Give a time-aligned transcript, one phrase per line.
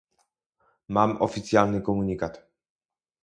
[0.97, 2.41] Mam oficjalny komunikat